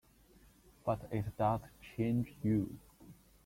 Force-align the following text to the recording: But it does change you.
But 0.83 1.07
it 1.11 1.37
does 1.37 1.61
change 1.95 2.33
you. 2.41 2.79